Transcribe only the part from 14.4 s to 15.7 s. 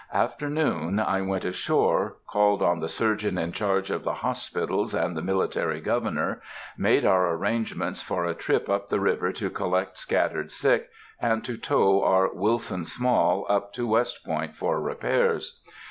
for repairs.